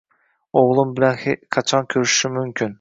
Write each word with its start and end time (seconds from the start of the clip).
O`g`lim 0.61 0.95
bilan 1.01 1.21
qachon 1.57 1.89
ko`rishishim 1.95 2.39
mumkin 2.43 2.69